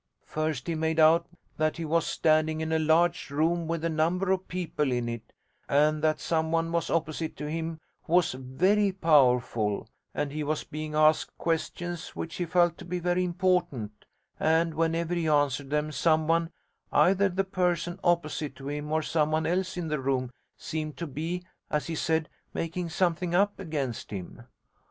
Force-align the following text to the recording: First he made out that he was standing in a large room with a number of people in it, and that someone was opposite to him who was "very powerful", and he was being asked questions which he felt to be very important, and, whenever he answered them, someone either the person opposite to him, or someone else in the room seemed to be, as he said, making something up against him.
First 0.25 0.65
he 0.65 0.73
made 0.73 0.99
out 0.99 1.27
that 1.57 1.77
he 1.77 1.85
was 1.85 2.07
standing 2.07 2.59
in 2.59 2.71
a 2.71 2.79
large 2.79 3.29
room 3.29 3.67
with 3.67 3.85
a 3.85 3.89
number 3.89 4.31
of 4.31 4.47
people 4.47 4.91
in 4.91 5.07
it, 5.07 5.31
and 5.69 6.03
that 6.03 6.19
someone 6.19 6.71
was 6.71 6.89
opposite 6.89 7.37
to 7.37 7.47
him 7.47 7.79
who 8.05 8.13
was 8.13 8.31
"very 8.33 8.91
powerful", 8.91 9.87
and 10.15 10.31
he 10.31 10.43
was 10.43 10.63
being 10.63 10.95
asked 10.95 11.37
questions 11.37 12.15
which 12.15 12.37
he 12.37 12.45
felt 12.45 12.79
to 12.79 12.85
be 12.85 12.97
very 12.97 13.23
important, 13.23 13.91
and, 14.39 14.73
whenever 14.73 15.13
he 15.13 15.27
answered 15.27 15.69
them, 15.69 15.91
someone 15.91 16.49
either 16.91 17.29
the 17.29 17.43
person 17.43 17.99
opposite 18.03 18.55
to 18.55 18.69
him, 18.69 18.91
or 18.91 19.03
someone 19.03 19.45
else 19.45 19.77
in 19.77 19.87
the 19.87 19.99
room 19.99 20.31
seemed 20.57 20.97
to 20.97 21.05
be, 21.05 21.43
as 21.69 21.85
he 21.85 21.93
said, 21.93 22.27
making 22.55 22.89
something 22.89 23.35
up 23.35 23.59
against 23.59 24.09
him. 24.09 24.41